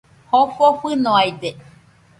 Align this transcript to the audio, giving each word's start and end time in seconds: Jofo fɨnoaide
Jofo 0.31 0.65
fɨnoaide 0.79 1.49